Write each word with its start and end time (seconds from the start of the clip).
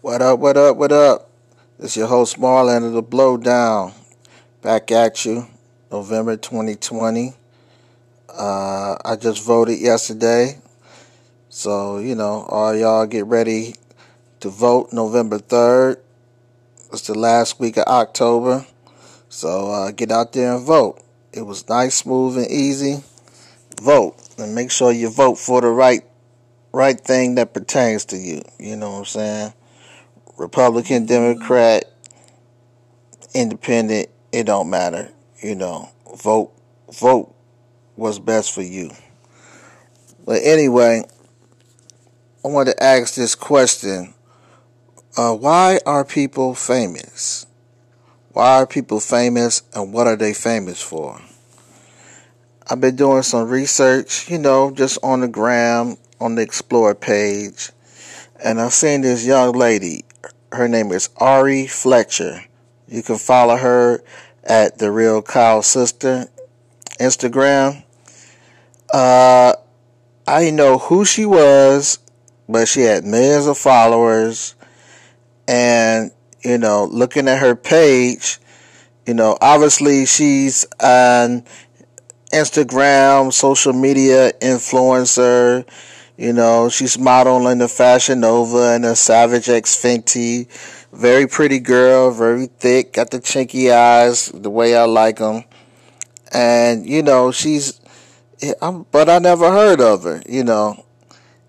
What 0.00 0.22
up, 0.22 0.38
what 0.38 0.56
up, 0.56 0.76
what 0.76 0.92
up? 0.92 1.28
It's 1.80 1.96
your 1.96 2.06
host 2.06 2.38
Marlon 2.38 2.86
of 2.86 2.92
the 2.92 3.02
Blowdown. 3.02 3.94
Back 4.62 4.92
at 4.92 5.24
you, 5.24 5.48
November 5.90 6.36
2020. 6.36 7.34
Uh, 8.28 8.96
I 9.04 9.16
just 9.16 9.44
voted 9.44 9.80
yesterday. 9.80 10.60
So, 11.48 11.98
you 11.98 12.14
know, 12.14 12.46
all 12.48 12.76
y'all 12.76 13.06
get 13.06 13.26
ready 13.26 13.74
to 14.38 14.50
vote 14.50 14.92
November 14.92 15.40
3rd. 15.40 15.96
It's 16.92 17.08
the 17.08 17.18
last 17.18 17.58
week 17.58 17.76
of 17.76 17.86
October. 17.88 18.64
So 19.28 19.72
uh, 19.72 19.90
get 19.90 20.12
out 20.12 20.32
there 20.32 20.54
and 20.54 20.64
vote. 20.64 21.02
It 21.32 21.42
was 21.42 21.68
nice, 21.68 21.96
smooth, 21.96 22.38
and 22.38 22.48
easy. 22.48 23.02
Vote. 23.82 24.14
And 24.38 24.54
make 24.54 24.70
sure 24.70 24.92
you 24.92 25.10
vote 25.10 25.38
for 25.38 25.60
the 25.60 25.70
right 25.70 26.04
right 26.72 27.00
thing 27.00 27.34
that 27.34 27.52
pertains 27.52 28.04
to 28.04 28.16
you. 28.16 28.42
You 28.60 28.76
know 28.76 28.92
what 28.92 28.98
I'm 28.98 29.04
saying? 29.06 29.52
Republican, 30.38 31.04
Democrat, 31.04 31.84
Independent, 33.34 34.08
it 34.32 34.44
don't 34.44 34.70
matter. 34.70 35.10
You 35.42 35.54
know, 35.54 35.90
vote 36.16 36.52
vote 36.92 37.34
what's 37.96 38.18
best 38.18 38.54
for 38.54 38.62
you. 38.62 38.90
But 40.24 40.42
anyway, 40.42 41.02
I 42.44 42.48
want 42.48 42.68
to 42.68 42.82
ask 42.82 43.14
this 43.14 43.34
question. 43.34 44.14
Uh, 45.16 45.34
why 45.34 45.80
are 45.84 46.04
people 46.04 46.54
famous? 46.54 47.46
Why 48.32 48.60
are 48.60 48.66
people 48.66 49.00
famous 49.00 49.62
and 49.74 49.92
what 49.92 50.06
are 50.06 50.16
they 50.16 50.32
famous 50.32 50.80
for? 50.80 51.20
I've 52.70 52.80
been 52.80 52.96
doing 52.96 53.22
some 53.22 53.48
research, 53.48 54.30
you 54.30 54.38
know, 54.38 54.70
just 54.70 54.98
on 55.02 55.20
the 55.20 55.28
gram, 55.28 55.96
on 56.20 56.34
the 56.36 56.42
Explore 56.42 56.94
page, 56.94 57.70
and 58.44 58.60
I've 58.60 58.74
seen 58.74 59.00
this 59.00 59.26
young 59.26 59.52
lady. 59.52 60.04
Her 60.52 60.66
name 60.66 60.92
is 60.92 61.10
Ari 61.18 61.66
Fletcher. 61.66 62.44
You 62.88 63.02
can 63.02 63.18
follow 63.18 63.56
her 63.56 64.02
at 64.44 64.78
the 64.78 64.90
Real 64.90 65.20
Kyle 65.20 65.62
Sister 65.62 66.26
Instagram. 66.98 67.84
Uh, 68.92 69.52
I 70.26 70.40
didn't 70.40 70.56
know 70.56 70.78
who 70.78 71.04
she 71.04 71.26
was, 71.26 71.98
but 72.48 72.66
she 72.66 72.80
had 72.80 73.04
millions 73.04 73.46
of 73.46 73.58
followers. 73.58 74.54
And, 75.46 76.12
you 76.42 76.58
know, 76.58 76.84
looking 76.84 77.28
at 77.28 77.40
her 77.40 77.54
page, 77.54 78.38
you 79.06 79.14
know, 79.14 79.36
obviously 79.40 80.06
she's 80.06 80.66
an 80.80 81.44
Instagram, 82.32 83.32
social 83.32 83.72
media 83.72 84.32
influencer. 84.40 85.66
You 86.18 86.32
know, 86.32 86.68
she's 86.68 86.98
modeling 86.98 87.58
the 87.58 87.68
Fashion 87.68 88.18
Nova 88.18 88.72
and 88.72 88.82
the 88.82 88.96
Savage 88.96 89.48
X 89.48 89.80
Fenty. 89.80 90.48
Very 90.92 91.28
pretty 91.28 91.60
girl, 91.60 92.10
very 92.10 92.46
thick, 92.46 92.94
got 92.94 93.12
the 93.12 93.20
chinky 93.20 93.72
eyes, 93.72 94.26
the 94.26 94.50
way 94.50 94.74
I 94.74 94.82
like 94.82 95.18
them. 95.18 95.44
And, 96.32 96.84
you 96.84 97.04
know, 97.04 97.30
she's, 97.30 97.80
eh, 98.42 98.52
but 98.90 99.08
I 99.08 99.20
never 99.20 99.48
heard 99.52 99.80
of 99.80 100.02
her, 100.02 100.20
you 100.28 100.42
know. 100.42 100.84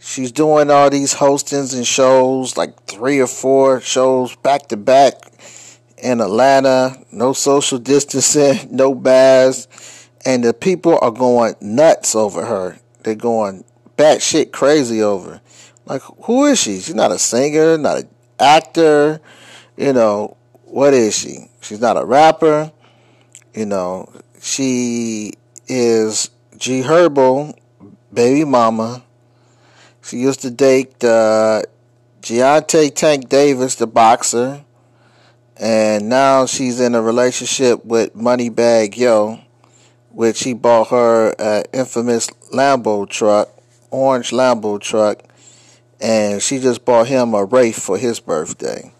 She's 0.00 0.32
doing 0.32 0.68
all 0.68 0.90
these 0.90 1.14
hostings 1.14 1.72
and 1.72 1.86
shows, 1.86 2.56
like 2.56 2.86
three 2.86 3.20
or 3.20 3.28
four 3.28 3.80
shows 3.80 4.34
back 4.34 4.66
to 4.68 4.76
back 4.76 5.14
in 5.96 6.20
Atlanta. 6.20 7.04
No 7.12 7.34
social 7.34 7.78
distancing, 7.78 8.68
no 8.76 8.96
baths. 8.96 10.08
And 10.24 10.42
the 10.42 10.52
people 10.52 10.98
are 11.00 11.12
going 11.12 11.54
nuts 11.60 12.16
over 12.16 12.46
her. 12.46 12.80
They're 13.04 13.14
going 13.14 13.62
batshit 13.96 14.52
crazy 14.52 15.02
over. 15.02 15.40
Like, 15.86 16.02
who 16.24 16.46
is 16.46 16.60
she? 16.60 16.80
She's 16.80 16.94
not 16.94 17.12
a 17.12 17.18
singer, 17.18 17.78
not 17.78 17.98
an 17.98 18.08
actor. 18.38 19.20
You 19.76 19.92
know, 19.92 20.36
what 20.64 20.94
is 20.94 21.16
she? 21.16 21.48
She's 21.60 21.80
not 21.80 21.96
a 21.96 22.04
rapper. 22.04 22.72
You 23.54 23.66
know, 23.66 24.12
she 24.40 25.32
is 25.68 26.30
G 26.56 26.82
Herbo, 26.82 27.56
baby 28.12 28.44
mama. 28.44 29.04
She 30.02 30.18
used 30.18 30.40
to 30.42 30.50
date 30.50 31.02
uh, 31.02 31.62
Gervonta 32.20 32.94
Tank 32.94 33.28
Davis, 33.28 33.76
the 33.76 33.86
boxer. 33.86 34.64
And 35.56 36.08
now 36.08 36.44
she's 36.44 36.80
in 36.80 36.94
a 36.94 37.00
relationship 37.00 37.84
with 37.84 38.14
Moneybagg 38.14 38.96
Yo, 38.96 39.40
which 40.10 40.44
he 40.44 40.52
bought 40.52 40.88
her 40.88 41.34
an 41.38 41.64
infamous 41.72 42.28
Lambo 42.52 43.08
truck 43.08 43.55
orange 43.90 44.30
Lambo 44.30 44.80
truck, 44.80 45.22
and 46.00 46.42
she 46.42 46.58
just 46.58 46.84
bought 46.84 47.06
him 47.06 47.34
a 47.34 47.44
Wraith 47.44 47.82
for 47.82 47.98
his 47.98 48.20
birthday. 48.20 48.92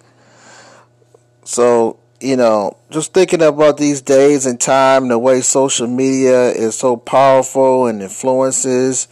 So, 1.44 1.98
you 2.20 2.36
know, 2.36 2.76
just 2.90 3.12
thinking 3.12 3.42
about 3.42 3.76
these 3.76 4.00
days 4.00 4.46
and 4.46 4.60
time, 4.60 5.08
the 5.08 5.18
way 5.18 5.40
social 5.40 5.86
media 5.86 6.50
is 6.50 6.76
so 6.76 6.96
powerful 6.96 7.86
and 7.86 8.02
influences 8.02 9.08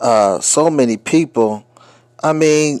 uh, 0.00 0.40
so 0.40 0.70
many 0.70 0.96
people. 0.96 1.64
I 2.22 2.32
mean, 2.32 2.80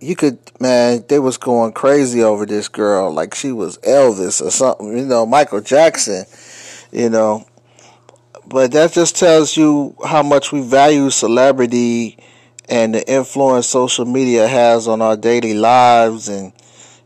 you 0.00 0.16
could, 0.16 0.38
man, 0.60 1.04
they 1.08 1.18
was 1.18 1.36
going 1.36 1.72
crazy 1.72 2.22
over 2.22 2.46
this 2.46 2.68
girl 2.68 3.12
like 3.12 3.34
she 3.34 3.52
was 3.52 3.78
Elvis 3.78 4.44
or 4.44 4.50
something, 4.50 4.96
you 4.96 5.04
know, 5.04 5.26
Michael 5.26 5.60
Jackson, 5.60 6.24
you 6.92 7.10
know. 7.10 7.46
But 8.48 8.72
that 8.72 8.92
just 8.92 9.16
tells 9.16 9.56
you 9.56 9.94
how 10.04 10.22
much 10.22 10.52
we 10.52 10.62
value 10.62 11.10
celebrity 11.10 12.16
and 12.66 12.94
the 12.94 13.06
influence 13.06 13.66
social 13.66 14.06
media 14.06 14.48
has 14.48 14.88
on 14.88 15.02
our 15.02 15.16
daily 15.16 15.52
lives. 15.52 16.28
And, 16.28 16.52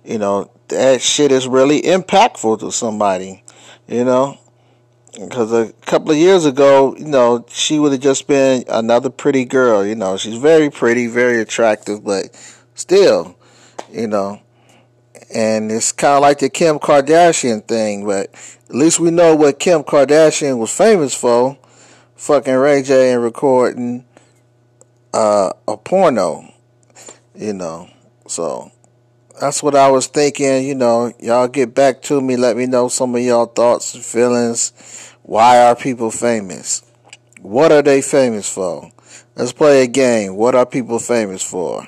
you 0.04 0.18
know, 0.18 0.50
that 0.68 1.02
shit 1.02 1.32
is 1.32 1.48
really 1.48 1.82
impactful 1.82 2.60
to 2.60 2.70
somebody, 2.70 3.42
you 3.88 4.04
know. 4.04 4.38
Because 5.14 5.52
a 5.52 5.72
couple 5.84 6.12
of 6.12 6.16
years 6.16 6.46
ago, 6.46 6.96
you 6.96 7.06
know, 7.06 7.44
she 7.48 7.78
would 7.78 7.92
have 7.92 8.00
just 8.00 8.28
been 8.28 8.64
another 8.68 9.10
pretty 9.10 9.44
girl. 9.44 9.84
You 9.84 9.96
know, 9.96 10.16
she's 10.16 10.38
very 10.38 10.70
pretty, 10.70 11.08
very 11.08 11.40
attractive, 11.40 12.04
but 12.04 12.28
still, 12.74 13.36
you 13.90 14.06
know. 14.06 14.40
And 15.34 15.70
it's 15.70 15.92
kind 15.92 16.14
of 16.14 16.22
like 16.22 16.38
the 16.38 16.48
Kim 16.48 16.78
Kardashian 16.78 17.66
thing, 17.66 18.04
but 18.04 18.30
at 18.68 18.74
least 18.74 19.00
we 19.00 19.10
know 19.10 19.36
what 19.36 19.58
Kim 19.58 19.82
Kardashian 19.82 20.58
was 20.58 20.72
famous 20.72 21.14
for. 21.14 21.58
Fucking 22.16 22.54
Ray 22.54 22.82
J 22.82 23.12
and 23.12 23.22
recording 23.22 24.04
uh, 25.12 25.52
a 25.66 25.76
porno. 25.76 26.52
You 27.34 27.52
know. 27.52 27.88
So 28.26 28.70
that's 29.40 29.62
what 29.62 29.74
I 29.74 29.90
was 29.90 30.06
thinking. 30.06 30.64
You 30.64 30.74
know, 30.74 31.12
y'all 31.18 31.48
get 31.48 31.74
back 31.74 32.02
to 32.02 32.20
me. 32.20 32.36
Let 32.36 32.56
me 32.56 32.66
know 32.66 32.88
some 32.88 33.14
of 33.14 33.22
y'all 33.22 33.46
thoughts 33.46 33.94
and 33.94 34.04
feelings. 34.04 34.72
Why 35.22 35.62
are 35.62 35.76
people 35.76 36.10
famous? 36.10 36.82
What 37.40 37.72
are 37.72 37.82
they 37.82 38.02
famous 38.02 38.52
for? 38.52 38.90
Let's 39.34 39.52
play 39.52 39.82
a 39.82 39.86
game. 39.86 40.36
What 40.36 40.54
are 40.54 40.66
people 40.66 40.98
famous 40.98 41.42
for? 41.42 41.86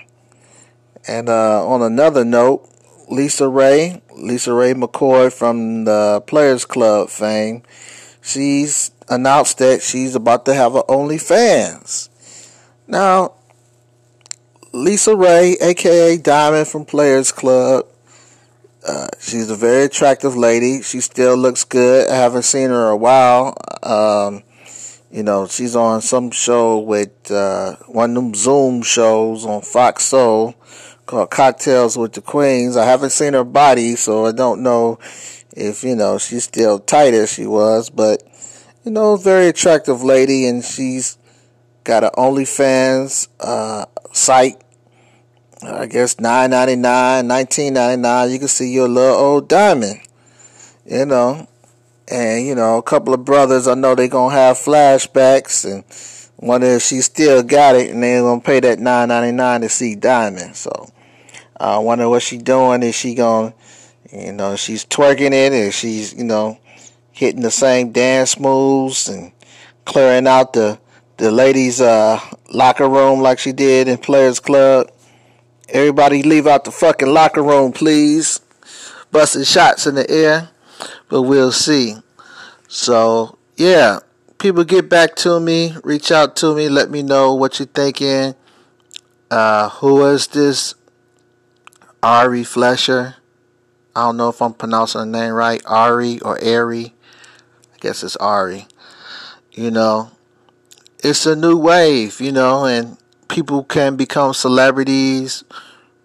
And 1.07 1.29
uh, 1.29 1.67
on 1.67 1.83
another 1.83 2.25
note, 2.25 2.69
LisaRaye, 3.11 4.01
Lisa 4.17 4.53
Ray 4.53 4.75
McCoy 4.75 5.33
from 5.33 5.85
the 5.85 6.23
Players 6.27 6.65
Club 6.65 7.09
fame, 7.09 7.63
she's 8.23 8.91
announced 9.09 9.59
that 9.59 9.83
she's 9.83 10.15
about 10.15 10.45
to 10.47 10.55
have 10.55 10.75
an 10.75 10.83
OnlyFans. 10.83 12.09
Now, 12.87 13.35
Lisa 14.73 15.17
Ray, 15.17 15.57
aka 15.61 16.17
Diamond 16.17 16.69
from 16.69 16.85
Players 16.85 17.31
Club, 17.31 17.87
uh, 18.87 19.07
she's 19.19 19.51
a 19.51 19.57
very 19.57 19.85
attractive 19.85 20.37
lady. 20.37 20.83
She 20.83 21.01
still 21.01 21.37
looks 21.37 21.65
good. 21.65 22.11
I 22.11 22.17
haven't 22.17 22.43
seen 22.43 22.71
her 22.71 22.87
in 22.87 22.93
a 22.93 22.97
while. 22.97 23.57
Um, 23.83 24.43
you 25.11 25.23
know, 25.23 25.47
she's 25.47 25.77
on 25.77 26.03
some 26.03 26.31
show 26.31 26.79
with 26.79 27.31
uh, 27.31 27.77
one 27.87 28.11
of 28.11 28.17
them 28.17 28.35
Zoom 28.35 28.83
shows 28.83 29.47
on 29.47 29.63
Fox 29.63 30.05
Soul 30.05 30.55
called 31.07 31.31
Cocktails 31.31 31.97
with 31.97 32.13
the 32.13 32.21
Queens. 32.21 32.77
I 32.77 32.85
haven't 32.85 33.11
seen 33.11 33.35
her 33.35 33.45
body, 33.45 33.97
so 33.97 34.27
I 34.27 34.33
don't 34.33 34.63
know 34.63 34.99
if, 35.57 35.85
you 35.85 35.97
know, 35.97 36.19
she's 36.19 36.45
still 36.45 36.79
tight 36.79 37.15
as 37.15 37.33
she 37.33 37.47
was, 37.47 37.91
but, 37.91 38.23
you 38.85 38.91
know, 38.91 39.17
very 39.17 39.49
attractive 39.49 40.03
lady, 40.03 40.47
and 40.47 40.65
she's 40.65 41.19
got 41.85 42.05
an 42.05 42.11
OnlyFans 42.17 43.29
uh, 43.41 43.87
site. 44.13 44.61
I 45.63 45.87
guess 45.87 46.21
nine 46.21 46.51
ninety 46.51 46.77
nine, 46.77 47.27
nineteen 47.27 47.73
ninety 47.73 48.03
nine. 48.03 48.31
You 48.31 48.39
can 48.39 48.49
see 48.49 48.71
your 48.71 48.87
little 48.87 49.17
old 49.17 49.49
diamond, 49.49 50.01
you 50.85 51.07
know, 51.07 51.49
and 52.07 52.47
you 52.47 52.55
know 52.55 52.77
a 52.77 52.83
couple 52.83 53.15
of 53.15 53.25
brothers. 53.25 53.67
I 53.67 53.73
know 53.73 53.95
they 53.95 54.09
gonna 54.09 54.35
have 54.35 54.59
flashbacks 54.59 55.65
and 55.65 55.85
wonder 56.37 56.67
if 56.67 56.83
she 56.83 57.01
still 57.01 57.43
got 57.43 57.77
it, 57.77 57.91
and 57.91 58.03
they 58.03 58.19
gonna 58.19 58.43
pay 58.43 58.61
that 58.61 58.79
nine 58.79 59.09
ninety 59.09 59.33
nine 59.33 59.63
to 59.63 59.71
see 59.71 59.95
diamond. 59.95 60.55
So 60.55 60.91
I 61.57 61.79
wonder 61.79 62.09
what 62.09 62.23
she 62.23 62.39
doing. 62.39 62.83
Is 62.83 62.95
she 62.95 63.15
going, 63.15 63.55
you 64.13 64.33
know, 64.33 64.57
she's 64.57 64.85
twerking 64.85 65.33
it, 65.33 65.53
and 65.53 65.73
she's, 65.73 66.13
you 66.15 66.25
know, 66.25 66.59
hitting 67.13 67.43
the 67.43 67.51
same 67.51 67.93
dance 67.93 68.39
moves 68.39 69.09
and 69.09 69.33
clearing 69.85 70.27
out 70.27 70.53
the 70.53 70.79
the 71.17 71.31
ladies' 71.31 71.81
uh, 71.81 72.21
locker 72.53 72.89
room 72.89 73.21
like 73.21 73.39
she 73.39 73.53
did 73.53 73.87
in 73.89 73.99
Players 73.99 74.41
Club. 74.41 74.91
Everybody 75.69 76.23
leave 76.23 76.47
out 76.47 76.65
the 76.65 76.73
fucking 76.73 77.09
locker 77.09 77.43
room, 77.43 77.73
please. 77.73 78.41
Busting 79.11 79.45
shots 79.45 79.87
in 79.87 79.95
the 79.95 80.11
air, 80.11 80.51
but 81.09 81.23
we'll 81.23 81.53
see. 81.53 81.95
So, 82.67 83.39
yeah, 83.57 84.01
people 84.39 84.65
get 84.65 84.89
back 84.89 85.15
to 85.17 85.39
me, 85.39 85.77
reach 85.85 86.11
out 86.11 86.35
to 86.37 86.55
me, 86.55 86.69
let 86.69 86.91
me 86.91 87.03
know 87.03 87.33
what 87.35 87.61
you're 87.61 87.67
thinking. 87.67 88.35
Uh, 89.31 89.69
who 89.69 90.05
is 90.07 90.27
this? 90.29 90.75
Ari 92.05 92.45
Fletcher. 92.45 93.15
I 93.97 94.03
don't 94.03 94.19
know 94.19 94.29
if 94.29 94.43
I'm 94.43 94.53
pronouncing 94.53 95.11
the 95.11 95.19
name 95.19 95.33
right. 95.33 95.63
Ari 95.65 96.21
or 96.21 96.39
Ari. 96.45 96.93
I 97.73 97.79
guess 97.81 98.03
it's 98.03 98.17
Ari. 98.17 98.67
You 99.53 99.71
know, 99.71 100.11
it's 101.03 101.25
a 101.25 101.35
new 101.35 101.57
wave, 101.57 102.21
you 102.21 102.31
know, 102.31 102.67
and 102.67 102.99
people 103.29 103.65
can 103.65 103.97
become 103.97 104.35
celebrities 104.35 105.45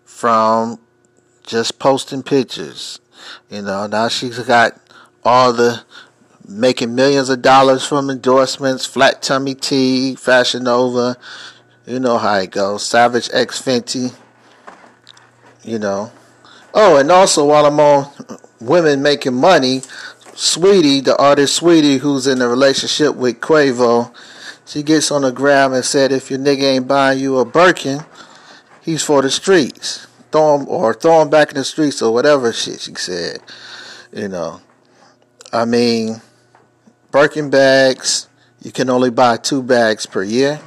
from 0.06 0.80
just 1.46 1.80
posting 1.80 2.24
pictures. 2.24 3.01
You 3.50 3.63
know, 3.63 3.86
now 3.88 4.07
she's 4.07 4.40
got 4.40 4.80
all 5.25 5.51
the 5.51 5.84
making 6.48 6.96
millions 6.96 7.28
of 7.28 7.42
dollars 7.42 7.86
from 7.86 8.10
endorsements, 8.10 8.86
Flat 8.86 9.22
Tummy 9.22 9.54
Tea, 9.54 10.16
Fashion 10.16 10.63
Nova. 10.63 11.18
You 11.86 12.00
know 12.00 12.18
how 12.18 12.36
it 12.38 12.51
goes. 12.51 12.86
Savage 12.86 13.30
X 13.34 13.62
Fenty. 13.62 14.16
You 15.69 15.77
know. 15.77 16.12
Oh, 16.74 16.98
and 16.98 17.12
also 17.12 17.45
while 17.45 17.68
I'm 17.68 17.80
on 17.80 18.12
women 18.60 19.04
making 19.04 19.36
money, 19.36 19.81
Saweetie, 20.33 21.04
the 21.04 21.16
artist 21.18 21.62
Saweetie, 21.62 22.00
who's 22.00 22.25
in 22.25 22.42
a 22.42 22.48
relationship 22.48 23.16
with 23.16 23.39
Quavo, 23.39 24.12
she 24.66 24.81
gets 24.81 25.12
on 25.12 25.21
the 25.21 25.31
ground 25.31 25.75
and 25.75 25.86
said, 25.86 26.12
if 26.12 26.31
your 26.31 26.39
nigga 26.39 26.63
ain't 26.63 26.88
buying 26.88 27.19
you 27.19 27.38
a 27.38 27.45
Birkin, 27.45 28.00
he's 28.81 29.04
for 29.04 29.21
the 29.21 29.30
streets. 29.30 30.07
Throw 30.31 30.57
him, 30.60 30.68
or 30.68 30.95
throw 30.95 31.21
him 31.21 31.30
back 31.30 31.50
in 31.50 31.56
the 31.56 31.63
streets 31.63 32.01
or 32.01 32.13
whatever 32.13 32.51
shit 32.51 32.81
she 32.81 32.95
said. 32.95 33.39
You 34.12 34.27
know. 34.27 34.62
I 35.54 35.65
mean, 35.65 36.22
Birkin 37.12 37.51
bags, 37.51 38.27
you 38.60 38.72
can 38.72 38.89
only 38.89 39.12
buy 39.12 39.38
two 39.38 39.62
bags 39.62 40.07
per 40.07 40.24
year. 40.24 40.62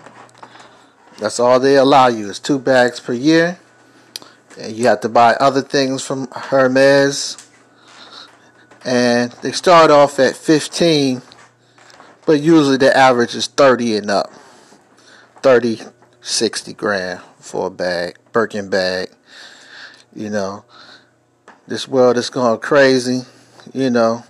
That's 1.18 1.40
all 1.40 1.58
they 1.58 1.74
allow 1.74 2.06
you 2.06 2.30
is 2.30 2.38
two 2.38 2.60
bags 2.60 3.00
per 3.00 3.12
year. 3.12 3.58
You 4.58 4.86
have 4.86 5.00
to 5.00 5.08
buy 5.08 5.34
other 5.34 5.62
things 5.62 6.04
from 6.04 6.28
Hermes. 6.32 7.36
And 8.84 9.32
they 9.42 9.52
start 9.52 9.90
off 9.90 10.18
at 10.18 10.34
15 10.36 11.22
but 12.24 12.40
usually 12.40 12.76
the 12.76 12.96
average 12.96 13.34
is 13.34 13.46
30 13.46 13.96
and 13.96 14.10
up. 14.10 14.32
30, 15.42 15.80
60 16.20 16.72
grand 16.74 17.20
for 17.40 17.66
a 17.66 17.70
bag, 17.70 18.16
Birkin 18.30 18.70
bag. 18.70 19.10
You 20.14 20.30
know, 20.30 20.64
this 21.66 21.88
world 21.88 22.16
is 22.16 22.30
going 22.30 22.60
crazy. 22.60 23.22
You 23.72 23.90
know, 23.90 24.24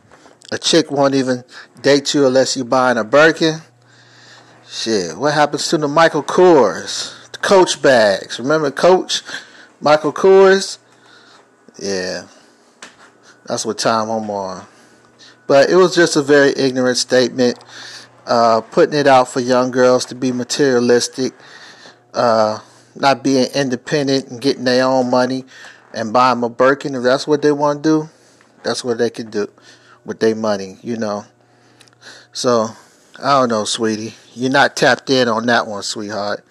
a 0.51 0.59
chick 0.59 0.91
won't 0.91 1.15
even 1.15 1.45
date 1.83 2.15
you 2.15 2.27
unless 2.27 2.57
you're 2.57 2.65
buying 2.65 2.97
a 2.97 3.05
Birkin. 3.05 3.61
Shit, 4.67 5.19
what 5.19 5.35
happens 5.35 5.69
to 5.69 5.77
the 5.77 5.89
Michael 5.89 6.23
Kors? 6.23 7.31
The 7.33 7.39
Coach 7.39 7.83
bags. 7.83 8.39
Remember 8.39 8.71
Coach? 8.71 9.23
Michael 9.83 10.13
Kors? 10.13 10.79
Yeah. 11.77 12.29
That's 13.47 13.67
what 13.67 13.79
time 13.79 14.09
I'm 14.11 14.31
on. 14.31 14.65
But 15.49 15.71
it 15.71 15.75
was 15.75 15.93
just 15.93 16.15
a 16.15 16.23
very 16.23 16.53
ignorant 16.57 16.99
statement, 16.99 17.59
uh, 18.25 18.61
putting 18.61 18.97
it 18.97 19.09
out 19.09 19.27
for 19.27 19.41
young 19.41 19.73
girls 19.73 20.05
to 20.07 20.15
be 20.15 20.31
materialistic, 20.31 21.33
uh, 22.15 22.61
not 22.95 23.25
being 23.25 23.49
independent 23.57 24.29
and 24.29 24.41
getting 24.41 24.63
their 24.63 24.85
own 24.85 25.11
money 25.11 25.45
and 25.93 26.13
buying 26.13 26.37
them 26.37 26.45
a 26.45 26.49
Birkin. 26.49 26.95
If 26.95 27.03
that's 27.03 27.27
what 27.27 27.43
they 27.43 27.51
want 27.51 27.83
to 27.83 27.89
do, 27.89 28.11
that's 28.63 28.85
what 28.85 28.99
they 28.99 29.11
can 29.11 29.31
do 29.31 29.49
with 30.05 30.21
their 30.21 30.37
money, 30.37 30.79
you 30.83 30.97
know. 30.97 31.25
So, 32.33 32.69
I 33.19 33.41
don't 33.41 33.49
know, 33.49 33.65
sweetie. 33.65 34.15
You're 34.35 34.53
not 34.53 34.77
tapped 34.77 35.11
in 35.11 35.27
on 35.27 35.47
that 35.47 35.67
one, 35.67 35.83
sweetheart. 35.83 36.45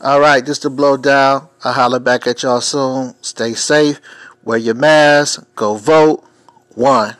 All 0.00 0.20
right, 0.20 0.46
just 0.46 0.62
to 0.62 0.70
blow 0.70 0.96
down. 0.96 1.48
I'll 1.64 1.72
holler 1.72 1.98
back 1.98 2.28
at 2.28 2.44
y'all 2.44 2.60
soon. 2.60 3.14
Stay 3.20 3.54
safe. 3.54 4.00
Wear 4.44 4.58
your 4.58 4.76
mask. 4.76 5.44
Go 5.56 5.74
vote. 5.74 6.24
One. 6.74 7.16